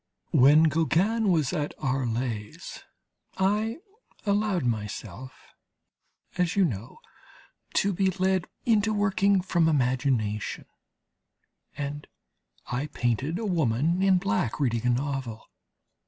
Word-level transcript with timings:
When 0.31 0.63
Gauguin 0.63 1.31
was 1.31 1.53
at 1.53 1.75
Arles 1.77 2.83
I 3.37 3.77
allowed 4.25 4.65
myself, 4.65 5.31
as 6.39 6.55
you 6.55 6.65
know, 6.65 6.97
to 7.75 7.93
be 7.93 8.09
led 8.09 8.47
into 8.65 8.95
working 8.95 9.41
from 9.43 9.67
imagination, 9.69 10.65
and 11.77 12.07
I 12.65 12.87
painted 12.87 13.37
a 13.37 13.45
woman 13.45 14.01
in 14.01 14.17
black 14.17 14.59
reading 14.59 14.87
a 14.87 14.89
novel. 14.89 15.45